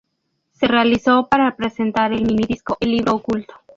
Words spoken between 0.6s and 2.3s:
realizó para presentar el